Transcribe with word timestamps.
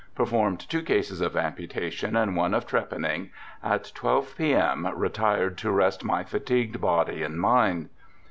Performed 0.15 0.67
two 0.67 0.81
cases 0.81 1.21
of 1.21 1.37
amputation 1.37 2.15
and 2.15 2.35
one 2.35 2.55
of 2.55 2.65
trepanning. 2.65 3.29
At 3.63 3.91
12 3.93 4.33
p.m. 4.35 4.87
retired 4.97 5.59
to 5.59 5.69
rest 5.71 6.03
my 6.03 6.23
fatigued 6.23 6.81
body 6.81 7.21
and 7.21 7.39
mind." 7.39 7.89